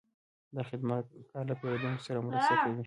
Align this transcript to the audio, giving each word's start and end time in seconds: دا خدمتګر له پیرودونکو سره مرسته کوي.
دا 0.55 0.61
خدمتګر 0.69 1.43
له 1.49 1.55
پیرودونکو 1.59 2.03
سره 2.07 2.19
مرسته 2.27 2.53
کوي. 2.63 2.79